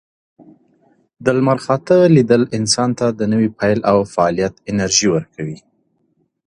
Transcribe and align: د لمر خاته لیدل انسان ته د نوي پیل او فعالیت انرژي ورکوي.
د 1.23 1.25
لمر 1.37 1.57
خاته 1.65 1.97
لیدل 2.15 2.43
انسان 2.57 2.89
ته 2.99 3.05
د 3.19 3.21
نوي 3.31 3.49
پیل 3.59 3.79
او 3.91 3.97
فعالیت 4.13 4.53
انرژي 4.69 5.07
ورکوي. 5.11 5.57